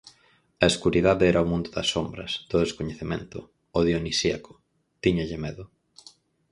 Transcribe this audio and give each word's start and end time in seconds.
A 0.63 0.65
escuridade 0.73 1.23
era 1.31 1.45
o 1.45 1.49
mundo 1.51 1.69
das 1.75 1.87
sombras, 1.95 2.31
do 2.49 2.57
descoñecemento, 2.63 3.39
o 3.77 3.79
dionisíaco, 3.89 4.53
tíñalle 5.03 5.37
medo. 5.45 5.63